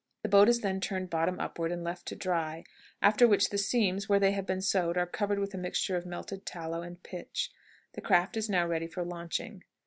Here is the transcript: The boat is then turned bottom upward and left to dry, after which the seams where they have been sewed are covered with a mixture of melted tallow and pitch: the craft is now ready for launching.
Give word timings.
The 0.23 0.29
boat 0.29 0.49
is 0.49 0.61
then 0.61 0.81
turned 0.81 1.11
bottom 1.11 1.39
upward 1.39 1.71
and 1.71 1.83
left 1.83 2.07
to 2.07 2.15
dry, 2.15 2.63
after 3.03 3.27
which 3.27 3.51
the 3.51 3.59
seams 3.59 4.09
where 4.09 4.19
they 4.19 4.31
have 4.31 4.47
been 4.47 4.59
sewed 4.63 4.97
are 4.97 5.05
covered 5.05 5.37
with 5.37 5.53
a 5.53 5.59
mixture 5.59 5.95
of 5.95 6.07
melted 6.07 6.43
tallow 6.43 6.81
and 6.81 7.03
pitch: 7.03 7.51
the 7.93 8.01
craft 8.01 8.35
is 8.35 8.49
now 8.49 8.65
ready 8.65 8.87
for 8.87 9.03
launching. 9.03 9.63